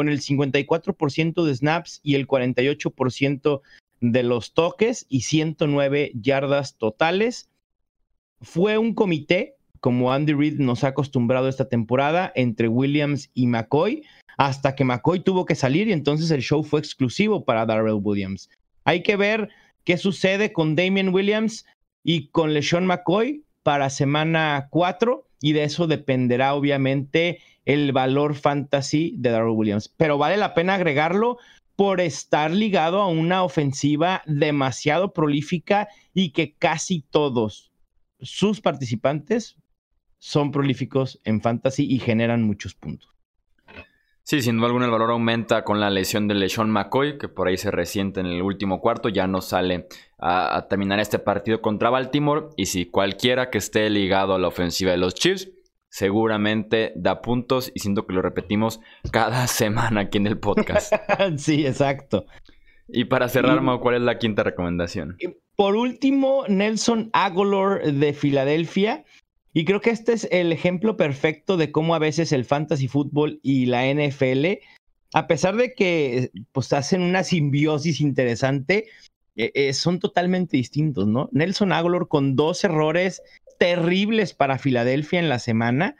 con 0.00 0.08
el 0.08 0.22
54% 0.22 1.44
de 1.44 1.54
snaps 1.54 2.00
y 2.02 2.14
el 2.14 2.26
48% 2.26 3.60
de 4.00 4.22
los 4.22 4.54
toques 4.54 5.04
y 5.10 5.20
109 5.20 6.12
yardas 6.14 6.78
totales. 6.78 7.50
Fue 8.40 8.78
un 8.78 8.94
comité, 8.94 9.56
como 9.80 10.10
Andy 10.10 10.32
Reid 10.32 10.58
nos 10.58 10.84
ha 10.84 10.88
acostumbrado 10.88 11.50
esta 11.50 11.68
temporada, 11.68 12.32
entre 12.34 12.68
Williams 12.68 13.28
y 13.34 13.46
McCoy, 13.46 14.02
hasta 14.38 14.74
que 14.74 14.84
McCoy 14.84 15.20
tuvo 15.20 15.44
que 15.44 15.54
salir 15.54 15.88
y 15.88 15.92
entonces 15.92 16.30
el 16.30 16.40
show 16.40 16.62
fue 16.62 16.80
exclusivo 16.80 17.44
para 17.44 17.66
Darrell 17.66 18.00
Williams. 18.02 18.48
Hay 18.84 19.02
que 19.02 19.16
ver 19.16 19.50
qué 19.84 19.98
sucede 19.98 20.50
con 20.54 20.76
Damian 20.76 21.12
Williams 21.12 21.66
y 22.02 22.28
con 22.28 22.54
LeSean 22.54 22.86
McCoy 22.86 23.44
para 23.62 23.90
semana 23.90 24.68
4 24.70 25.26
y 25.40 25.52
de 25.52 25.64
eso 25.64 25.86
dependerá 25.86 26.54
obviamente 26.54 27.40
el 27.64 27.92
valor 27.92 28.34
fantasy 28.34 29.14
de 29.16 29.30
Darrell 29.30 29.56
Williams. 29.56 29.88
Pero 29.88 30.18
vale 30.18 30.36
la 30.36 30.54
pena 30.54 30.74
agregarlo 30.74 31.38
por 31.76 32.00
estar 32.00 32.50
ligado 32.50 33.00
a 33.00 33.08
una 33.08 33.42
ofensiva 33.42 34.22
demasiado 34.26 35.12
prolífica 35.12 35.88
y 36.12 36.30
que 36.30 36.54
casi 36.54 37.00
todos 37.00 37.72
sus 38.20 38.60
participantes 38.60 39.56
son 40.18 40.50
prolíficos 40.50 41.20
en 41.24 41.40
fantasy 41.40 41.86
y 41.90 41.98
generan 41.98 42.42
muchos 42.42 42.74
puntos. 42.74 43.10
Sí, 44.30 44.42
sin 44.42 44.58
duda 44.58 44.68
alguna 44.68 44.84
el 44.84 44.92
valor 44.92 45.10
aumenta 45.10 45.64
con 45.64 45.80
la 45.80 45.90
lesión 45.90 46.28
de 46.28 46.36
LeSean 46.36 46.70
McCoy, 46.70 47.18
que 47.18 47.26
por 47.26 47.48
ahí 47.48 47.56
se 47.56 47.72
resiente 47.72 48.20
en 48.20 48.26
el 48.26 48.42
último 48.42 48.80
cuarto, 48.80 49.08
ya 49.08 49.26
no 49.26 49.40
sale 49.40 49.88
a, 50.20 50.56
a 50.56 50.68
terminar 50.68 51.00
este 51.00 51.18
partido 51.18 51.60
contra 51.60 51.90
Baltimore. 51.90 52.46
Y 52.56 52.66
si 52.66 52.86
cualquiera 52.86 53.50
que 53.50 53.58
esté 53.58 53.90
ligado 53.90 54.34
a 54.36 54.38
la 54.38 54.46
ofensiva 54.46 54.92
de 54.92 54.98
los 54.98 55.14
Chiefs, 55.14 55.50
seguramente 55.88 56.92
da 56.94 57.22
puntos 57.22 57.72
y 57.74 57.80
siento 57.80 58.06
que 58.06 58.14
lo 58.14 58.22
repetimos 58.22 58.78
cada 59.10 59.46
semana 59.48 60.02
aquí 60.02 60.18
en 60.18 60.28
el 60.28 60.38
podcast. 60.38 60.92
sí, 61.36 61.66
exacto. 61.66 62.26
Y 62.86 63.06
para 63.06 63.28
cerrar, 63.28 63.60
¿cuál 63.80 63.96
es 63.96 64.02
la 64.02 64.18
quinta 64.18 64.44
recomendación? 64.44 65.16
Por 65.56 65.74
último, 65.74 66.44
Nelson 66.46 67.10
Agolor 67.12 67.82
de 67.82 68.12
Filadelfia. 68.12 69.04
Y 69.52 69.64
creo 69.64 69.80
que 69.80 69.90
este 69.90 70.12
es 70.12 70.28
el 70.30 70.52
ejemplo 70.52 70.96
perfecto 70.96 71.56
de 71.56 71.72
cómo 71.72 71.94
a 71.94 71.98
veces 71.98 72.32
el 72.32 72.44
fantasy 72.44 72.86
fútbol 72.86 73.40
y 73.42 73.66
la 73.66 73.84
NFL, 73.92 74.46
a 75.12 75.26
pesar 75.26 75.56
de 75.56 75.74
que 75.74 76.30
pues 76.52 76.72
hacen 76.72 77.02
una 77.02 77.24
simbiosis 77.24 78.00
interesante, 78.00 78.86
eh, 79.36 79.50
eh, 79.54 79.72
son 79.72 79.98
totalmente 79.98 80.56
distintos, 80.56 81.06
¿no? 81.06 81.28
Nelson 81.32 81.72
Agolor 81.72 82.08
con 82.08 82.36
dos 82.36 82.62
errores 82.62 83.22
terribles 83.58 84.34
para 84.34 84.58
Filadelfia 84.58 85.18
en 85.18 85.28
la 85.28 85.38
semana, 85.38 85.96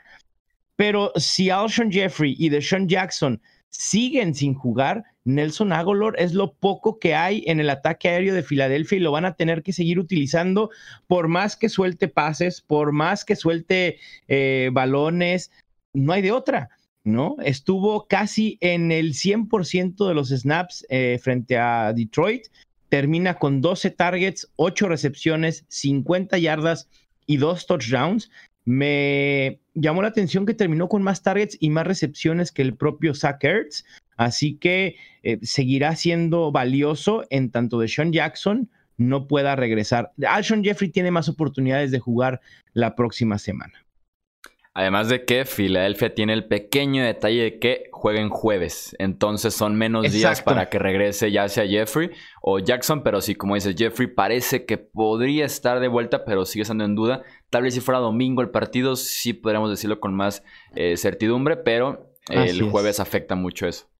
pero 0.75 1.11
si 1.15 1.49
Alshon 1.49 1.91
Jeffrey 1.91 2.35
y 2.37 2.49
Deshaun 2.49 2.87
Jackson 2.87 3.41
siguen 3.71 4.35
sin 4.35 4.53
jugar, 4.53 5.05
Nelson 5.23 5.73
Agolor 5.73 6.15
es 6.19 6.33
lo 6.33 6.53
poco 6.53 6.99
que 6.99 7.15
hay 7.15 7.43
en 7.47 7.59
el 7.59 7.69
ataque 7.69 8.09
aéreo 8.09 8.33
de 8.33 8.43
Filadelfia 8.43 8.97
y 8.97 9.01
lo 9.01 9.11
van 9.11 9.25
a 9.25 9.35
tener 9.35 9.63
que 9.63 9.73
seguir 9.73 9.97
utilizando 9.97 10.69
por 11.07 11.27
más 11.27 11.55
que 11.55 11.69
suelte 11.69 12.07
pases, 12.07 12.61
por 12.61 12.91
más 12.91 13.25
que 13.25 13.35
suelte 13.35 13.97
eh, 14.27 14.69
balones, 14.71 15.51
no 15.93 16.13
hay 16.13 16.21
de 16.21 16.31
otra. 16.31 16.69
¿no? 17.03 17.37
Estuvo 17.43 18.07
casi 18.07 18.57
en 18.61 18.91
el 18.91 19.13
100% 19.13 20.07
de 20.07 20.13
los 20.13 20.29
snaps 20.29 20.85
eh, 20.89 21.19
frente 21.21 21.57
a 21.57 21.93
Detroit. 21.93 22.47
Termina 22.89 23.35
con 23.35 23.61
12 23.61 23.89
targets, 23.91 24.51
8 24.57 24.87
recepciones, 24.87 25.65
50 25.69 26.37
yardas, 26.37 26.87
y 27.31 27.37
dos 27.37 27.65
touchdowns. 27.65 28.29
Me 28.65 29.61
llamó 29.73 30.01
la 30.01 30.09
atención 30.09 30.45
que 30.45 30.53
terminó 30.53 30.87
con 30.87 31.01
más 31.01 31.23
targets 31.23 31.57
y 31.59 31.69
más 31.69 31.87
recepciones 31.87 32.51
que 32.51 32.61
el 32.61 32.75
propio 32.75 33.15
Zach 33.15 33.43
Ertz, 33.43 33.83
así 34.17 34.57
que 34.57 34.97
eh, 35.23 35.39
seguirá 35.41 35.95
siendo 35.95 36.51
valioso 36.51 37.25
en 37.29 37.51
tanto 37.51 37.79
de 37.79 37.87
Sean 37.87 38.11
Jackson 38.11 38.69
no 38.97 39.27
pueda 39.27 39.55
regresar. 39.55 40.11
Alshon 40.27 40.63
Jeffrey 40.63 40.89
tiene 40.89 41.11
más 41.11 41.27
oportunidades 41.27 41.91
de 41.91 41.99
jugar 41.99 42.41
la 42.73 42.95
próxima 42.95 43.37
semana. 43.37 43.85
Además 44.73 45.09
de 45.09 45.25
que 45.25 45.43
Filadelfia 45.43 46.15
tiene 46.15 46.31
el 46.31 46.45
pequeño 46.45 47.03
detalle 47.03 47.43
de 47.43 47.59
que 47.59 47.89
jueguen 47.91 48.29
jueves. 48.29 48.95
Entonces 48.99 49.53
son 49.53 49.75
menos 49.75 50.09
días 50.11 50.41
para 50.41 50.69
que 50.69 50.79
regrese 50.79 51.29
ya 51.29 51.49
sea 51.49 51.67
Jeffrey 51.67 52.11
o 52.41 52.57
Jackson. 52.59 53.03
Pero 53.03 53.19
sí, 53.19 53.35
como 53.35 53.55
dice 53.55 53.75
Jeffrey, 53.77 54.07
parece 54.07 54.65
que 54.65 54.77
podría 54.77 55.45
estar 55.45 55.81
de 55.81 55.89
vuelta, 55.89 56.23
pero 56.23 56.45
sigue 56.45 56.61
estando 56.63 56.85
en 56.85 56.95
duda. 56.95 57.21
Tal 57.49 57.63
vez 57.63 57.73
si 57.73 57.81
fuera 57.81 57.99
domingo 57.99 58.41
el 58.41 58.49
partido, 58.49 58.95
sí 58.95 59.33
podríamos 59.33 59.69
decirlo 59.69 59.99
con 59.99 60.13
más 60.15 60.41
eh, 60.73 60.95
certidumbre, 60.95 61.57
pero 61.57 62.15
el 62.29 62.61
jueves 62.63 63.01
afecta 63.01 63.35
mucho 63.35 63.67
eso. 63.67 63.90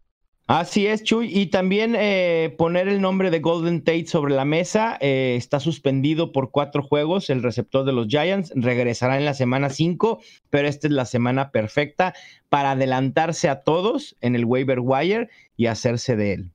Así 0.47 0.85
es, 0.85 1.03
Chuy. 1.03 1.29
Y 1.31 1.45
también 1.47 1.95
eh, 1.97 2.53
poner 2.57 2.87
el 2.89 2.99
nombre 2.99 3.31
de 3.31 3.39
Golden 3.39 3.83
Tate 3.83 4.07
sobre 4.07 4.33
la 4.33 4.43
mesa. 4.43 4.97
Eh, 4.99 5.35
está 5.37 5.59
suspendido 5.59 6.31
por 6.33 6.51
cuatro 6.51 6.83
juegos 6.83 7.29
el 7.29 7.41
receptor 7.41 7.85
de 7.85 7.93
los 7.93 8.07
Giants. 8.07 8.51
Regresará 8.55 9.17
en 9.17 9.25
la 9.25 9.33
semana 9.33 9.69
5, 9.69 10.19
pero 10.49 10.67
esta 10.67 10.87
es 10.87 10.93
la 10.93 11.05
semana 11.05 11.51
perfecta 11.51 12.13
para 12.49 12.71
adelantarse 12.71 13.47
a 13.47 13.61
todos 13.61 14.17
en 14.19 14.35
el 14.35 14.45
waiver 14.45 14.79
wire 14.81 15.29
y 15.55 15.67
hacerse 15.67 16.17
de 16.17 16.33
él. 16.33 16.51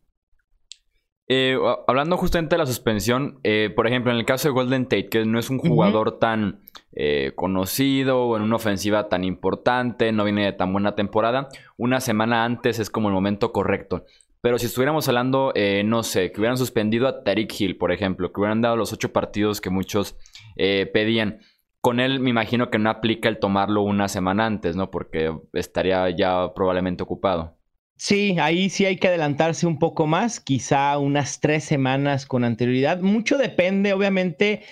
Eh, 1.28 1.59
hablando 1.88 2.16
justamente 2.16 2.54
de 2.54 2.59
la 2.59 2.66
suspensión, 2.66 3.40
eh, 3.42 3.73
por 3.75 3.88
ejemplo, 3.88 4.12
en 4.12 4.18
el 4.18 4.25
caso 4.25 4.49
de 4.49 4.54
Golden 4.54 4.85
Tate, 4.85 5.09
que 5.09 5.25
no 5.25 5.40
es 5.40 5.50
un 5.50 5.59
jugador 5.59 6.18
tan 6.21 6.61
eh, 6.92 7.33
conocido 7.35 8.23
o 8.23 8.37
en 8.37 8.42
una 8.42 8.56
ofensiva 8.56 9.09
tan 9.09 9.25
importante, 9.25 10.12
no 10.12 10.23
viene 10.23 10.45
de 10.45 10.52
tan 10.52 10.73
buena 10.73 10.95
temporada, 10.95 11.49
una 11.76 12.00
semana 12.00 12.45
antes 12.45 12.78
es 12.78 12.90
como 12.90 13.09
el 13.09 13.14
momento 13.14 13.52
correcto. 13.52 14.04
Pero 14.40 14.59
si 14.59 14.66
estuviéramos 14.66 15.09
hablando, 15.09 15.52
no 15.85 16.04
sé, 16.04 16.30
que 16.30 16.40
hubieran 16.40 16.56
suspendido 16.56 17.09
a 17.09 17.25
Tariq 17.25 17.52
Hill, 17.61 17.76
por 17.78 17.90
ejemplo, 17.90 18.33
que 18.33 18.40
hubieran 18.40 18.61
dado 18.61 18.76
los 18.76 18.92
ocho 18.92 19.12
partidos 19.12 19.61
que 19.61 19.71
muchos 19.71 20.16
pedían, 20.54 21.40
con 21.80 21.99
él 21.99 22.21
me 22.21 22.30
imagino 22.30 22.71
que 22.71 22.78
no 22.78 22.90
aplica 22.90 23.28
el 23.28 23.40
tomarlo 23.40 23.83
una 23.83 24.06
semana 24.06 24.47
antes, 24.47 24.76
¿no? 24.76 24.88
Porque 24.90 25.37
estaría 25.52 26.09
ya 26.11 26.54
probablemente 26.54 27.02
ocupado. 27.02 27.56
Sí, 27.99 28.37
ahí 28.38 28.69
sí 28.69 28.85
hay 28.85 28.97
que 28.99 29.09
adelantarse 29.09 29.67
un 29.67 29.79
poco 29.79 30.07
más, 30.07 30.38
quizá 30.41 30.99
unas 30.99 31.41
tres 31.41 31.65
semanas 31.65 32.26
con 32.26 32.45
anterioridad. 32.45 33.00
Mucho 33.00 33.38
depende, 33.38 33.93
obviamente, 33.95 34.62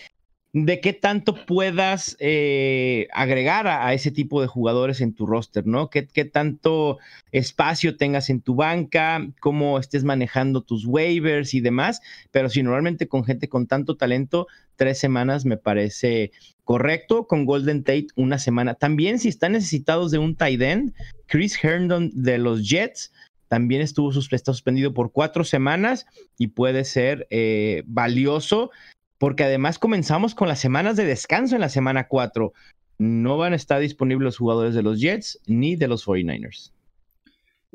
de 0.54 0.80
qué 0.80 0.92
tanto 0.92 1.34
puedas 1.46 2.16
eh, 2.20 3.08
agregar 3.12 3.66
a, 3.66 3.92
ese 3.92 4.12
tipo 4.12 4.40
de 4.40 4.46
jugadores 4.46 5.00
en 5.00 5.12
tu 5.12 5.26
roster, 5.26 5.66
¿no? 5.66 5.90
¿Qué, 5.90 6.06
¿Qué, 6.06 6.24
tanto 6.24 6.98
espacio 7.32 7.96
tengas 7.96 8.30
en 8.30 8.40
tu 8.40 8.54
banca, 8.54 9.26
cómo 9.40 9.80
estés 9.80 10.04
manejando 10.04 10.62
tus 10.62 10.86
waivers 10.86 11.54
y 11.54 11.60
demás. 11.60 12.00
Pero 12.30 12.48
si 12.50 12.62
normalmente 12.62 13.08
con 13.08 13.24
gente 13.24 13.48
con 13.48 13.66
tanto 13.66 13.96
talento, 13.96 14.46
tres 14.76 14.98
semanas 14.98 15.44
me 15.44 15.56
parece 15.56 16.30
correcto. 16.62 17.26
Con 17.26 17.46
Golden 17.46 17.82
Tate, 17.82 18.06
una 18.14 18.38
semana. 18.38 18.74
También 18.74 19.18
si 19.18 19.30
están 19.30 19.52
necesitados 19.52 20.12
de 20.12 20.18
un 20.18 20.36
tight 20.36 20.62
end, 20.62 20.94
Chris 21.26 21.58
Herndon 21.62 22.12
de 22.14 22.38
los 22.38 22.68
Jets 22.68 23.12
también 23.48 23.82
estuvo 23.82 24.12
suspendido 24.12 24.94
por 24.94 25.10
cuatro 25.10 25.42
semanas 25.42 26.06
y 26.38 26.48
puede 26.48 26.84
ser 26.84 27.26
eh, 27.30 27.82
valioso 27.86 28.70
porque 29.18 29.44
además 29.44 29.78
comenzamos 29.78 30.34
con 30.34 30.48
las 30.48 30.58
semanas 30.58 30.96
de 30.96 31.04
descanso 31.04 31.54
en 31.54 31.60
la 31.60 31.68
semana 31.68 32.08
4. 32.08 32.52
No 32.98 33.36
van 33.36 33.52
a 33.52 33.56
estar 33.56 33.80
disponibles 33.80 34.24
los 34.24 34.38
jugadores 34.38 34.74
de 34.74 34.82
los 34.82 35.00
Jets 35.00 35.40
ni 35.46 35.76
de 35.76 35.88
los 35.88 36.06
49ers. 36.06 36.72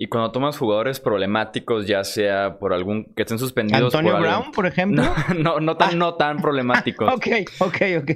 Y 0.01 0.07
cuando 0.07 0.31
tomas 0.31 0.57
jugadores 0.57 1.01
problemáticos, 1.01 1.85
ya 1.85 2.05
sea 2.05 2.57
por 2.57 2.71
algún 2.71 3.03
que 3.15 3.23
estén 3.23 3.37
suspendidos. 3.37 3.93
Antonio 3.93 4.17
Brown, 4.17 4.51
por 4.53 4.65
ejemplo. 4.65 5.03
No, 5.37 5.59
no, 5.59 5.75
tan, 5.75 5.97
no 5.97 6.13
tan 6.13 6.37
problemáticos. 6.37 7.13
ok, 7.13 7.27
ok, 7.59 7.81
ok. 8.01 8.11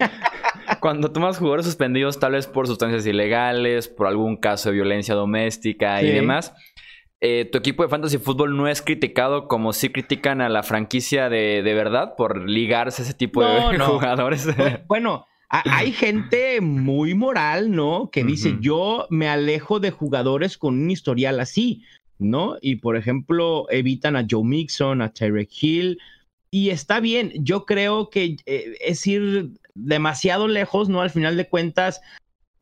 cuando 0.80 1.12
tomas 1.12 1.36
jugadores 1.36 1.66
suspendidos, 1.66 2.18
tal 2.18 2.32
vez 2.32 2.46
por 2.46 2.66
sustancias 2.66 3.04
ilegales, 3.04 3.86
por 3.86 4.06
algún 4.06 4.38
caso 4.38 4.70
de 4.70 4.76
violencia 4.76 5.14
doméstica 5.14 6.02
y 6.02 6.10
demás, 6.10 6.54
eh, 7.20 7.48
tu 7.50 7.58
equipo 7.58 7.82
de 7.82 7.88
fantasy 7.88 8.18
fútbol 8.18 8.56
no 8.56 8.68
es 8.68 8.82
criticado 8.82 9.48
como 9.48 9.72
si 9.72 9.88
critican 9.88 10.40
a 10.40 10.48
la 10.48 10.62
franquicia 10.62 11.28
de, 11.30 11.62
verdad 11.62 12.14
por 12.16 12.48
ligarse 12.48 13.02
a 13.02 13.04
ese 13.04 13.14
tipo 13.14 13.42
de 13.42 13.78
jugadores. 13.78 14.46
Bueno, 14.86 15.26
hay 15.48 15.92
gente 15.92 16.60
muy 16.60 17.14
moral, 17.14 17.70
¿no? 17.70 18.10
Que 18.10 18.24
dice, 18.24 18.56
yo 18.60 19.06
me 19.10 19.28
alejo 19.28 19.80
de 19.80 19.90
jugadores 19.90 20.58
con 20.58 20.74
un 20.74 20.90
historial 20.90 21.40
así, 21.40 21.84
¿no? 22.18 22.56
Y 22.60 22.76
por 22.76 22.96
ejemplo, 22.96 23.66
evitan 23.70 24.16
a 24.16 24.26
Joe 24.28 24.44
Mixon, 24.44 25.02
a 25.02 25.12
Tyrek 25.12 25.50
Hill. 25.60 25.98
Y 26.50 26.70
está 26.70 27.00
bien, 27.00 27.32
yo 27.36 27.64
creo 27.64 28.10
que 28.10 28.36
eh, 28.46 28.76
es 28.80 29.06
ir 29.06 29.50
demasiado 29.74 30.48
lejos, 30.48 30.88
¿no? 30.88 31.00
Al 31.00 31.10
final 31.10 31.36
de 31.36 31.48
cuentas, 31.48 32.00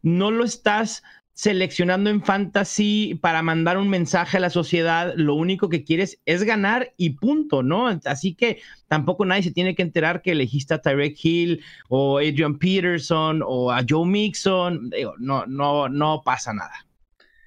no 0.03 0.31
lo 0.31 0.45
estás 0.45 1.03
seleccionando 1.35 2.11
en 2.11 2.23
fantasy 2.23 3.19
para 3.21 3.43
mandar 3.43 3.77
un 3.77 3.89
mensaje 3.89 4.37
a 4.37 4.41
la 4.41 4.51
sociedad, 4.51 5.13
lo 5.17 5.35
único 5.35 5.69
que 5.69 5.85
quieres 5.85 6.21
es 6.25 6.45
ganar 6.45 6.95
y 6.97 7.11
punto, 7.11 7.63
¿no? 7.63 7.89
Así 8.05 8.35
que 8.35 8.61
tampoco 8.89 9.25
nadie 9.25 9.43
se 9.43 9.53
tiene 9.53 9.75
que 9.75 9.83
enterar 9.83 10.23
que 10.23 10.33
elegiste 10.33 10.75
a 10.75 10.81
Tyrek 10.81 11.17
Hill 11.23 11.63
o 11.89 12.19
Adrian 12.19 12.59
Peterson 12.59 13.43
o 13.45 13.73
a 13.73 13.85
Joe 13.87 14.07
Mixon, 14.07 14.91
no, 15.19 15.45
no, 15.47 15.89
no 15.89 16.23
pasa 16.25 16.55
nada. 16.55 16.87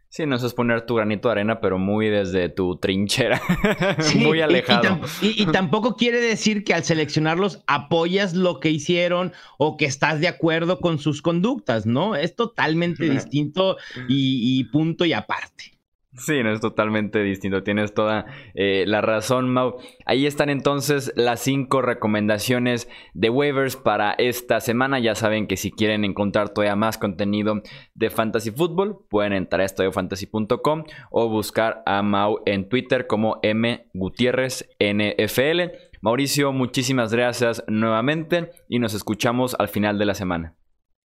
Sí, 0.10 0.26
no 0.26 0.36
es 0.38 0.54
poner 0.54 0.86
tu 0.86 0.96
granito 0.96 1.28
de 1.28 1.34
arena, 1.34 1.60
pero 1.60 1.78
muy 1.78 2.08
desde 2.10 2.50
tu 2.50 2.78
trinchera, 2.78 3.42
muy 4.16 4.42
alejado. 4.42 5.00
Y, 5.22 5.46
tampoco 5.48 5.96
quiere 5.96 6.20
decir 6.22 6.64
que 6.64 6.74
al 6.74 6.84
seleccionarlos 6.84 7.62
apoyas 7.68 8.34
lo 8.34 8.60
que 8.60 8.70
hicieron 8.70 9.34
o 9.58 9.76
que 9.76 9.86
estás 9.86 10.22
de 10.22 10.28
acuerdo 10.28 10.80
con 10.80 10.98
sus 10.98 11.22
conductas, 11.22 11.86
¿no? 11.86 12.16
Es 12.16 12.36
totalmente 12.36 13.10
distinto 13.10 13.78
y 14.08 14.64
punto 14.66 15.06
y 15.06 15.14
aparte. 15.14 15.77
Sí, 16.18 16.42
no 16.42 16.52
es 16.52 16.60
totalmente 16.60 17.22
distinto. 17.22 17.62
Tienes 17.62 17.94
toda 17.94 18.26
eh, 18.56 18.86
la 18.88 19.02
razón, 19.02 19.50
Mau. 19.52 19.78
Ahí 20.06 20.26
están 20.26 20.50
entonces 20.50 21.14
las 21.16 21.42
cinco 21.42 21.82
recomendaciones 21.82 22.90
de 23.14 23.30
waivers 23.30 23.76
para 23.76 24.14
esta 24.14 24.60
semana. 24.60 25.00
Ya 25.00 25.14
saben 25.14 25.46
que 25.48 25.58
si 25.58 25.72
quieren 25.72 26.04
encontrar 26.06 26.50
todavía 26.50 26.76
más 26.76 26.98
contenido 26.98 27.62
de 27.94 28.10
Fantasy 28.10 28.50
Football, 28.50 28.98
pueden 29.10 29.34
entrar 29.34 29.62
a 29.62 29.66
estudiofantasy.com 29.66 30.86
o 31.12 31.30
buscar 31.30 31.84
a 31.86 32.02
Mau 32.02 32.40
en 32.46 32.68
Twitter 32.68 33.06
como 33.06 33.40
M 33.44 33.88
Gutiérrez 33.94 34.68
NFL. 34.80 35.74
Mauricio, 36.02 36.52
muchísimas 36.52 37.14
gracias 37.14 37.64
nuevamente 37.68 38.52
y 38.68 38.80
nos 38.80 38.96
escuchamos 38.96 39.56
al 39.60 39.68
final 39.68 40.00
de 40.00 40.06
la 40.06 40.16
semana. 40.16 40.56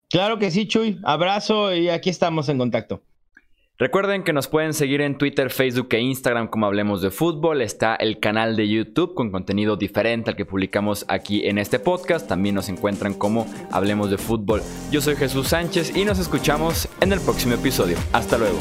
Claro 0.08 0.38
que 0.38 0.50
sí, 0.50 0.66
Chuy. 0.66 0.98
Abrazo 1.04 1.74
y 1.74 1.88
aquí 1.88 2.10
estamos 2.10 2.48
en 2.48 2.58
contacto. 2.58 3.02
Recuerden 3.78 4.22
que 4.22 4.32
nos 4.32 4.48
pueden 4.48 4.74
seguir 4.74 5.00
en 5.00 5.16
Twitter, 5.16 5.50
Facebook 5.50 5.88
e 5.90 6.00
Instagram 6.00 6.48
como 6.48 6.66
Hablemos 6.66 7.00
de 7.00 7.10
Fútbol. 7.10 7.62
Está 7.62 7.94
el 7.96 8.20
canal 8.20 8.54
de 8.54 8.68
YouTube 8.68 9.14
con 9.14 9.30
contenido 9.30 9.76
diferente 9.76 10.30
al 10.30 10.36
que 10.36 10.44
publicamos 10.44 11.04
aquí 11.08 11.46
en 11.46 11.58
este 11.58 11.78
podcast. 11.78 12.28
También 12.28 12.54
nos 12.54 12.68
encuentran 12.68 13.14
como 13.14 13.46
Hablemos 13.70 14.10
de 14.10 14.18
Fútbol. 14.18 14.62
Yo 14.90 15.00
soy 15.00 15.16
Jesús 15.16 15.48
Sánchez 15.48 15.96
y 15.96 16.04
nos 16.04 16.18
escuchamos 16.18 16.88
en 17.00 17.12
el 17.12 17.20
próximo 17.20 17.54
episodio. 17.54 17.96
Hasta 18.12 18.36
luego. 18.36 18.58